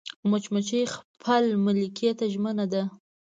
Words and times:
مچمچۍ 0.29 0.83
خپل 0.95 1.43
ملکې 1.65 2.09
ته 2.17 2.25
ژمنه 2.33 2.65
ده 2.73 2.83